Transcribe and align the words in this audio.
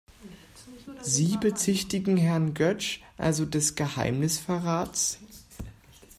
Sie 1.03 1.37
bezichtigen 1.37 2.17
Herrn 2.17 2.55
Götsch 2.55 3.01
also 3.19 3.45
des 3.45 3.75
Geheimnisverrats? 3.75 5.19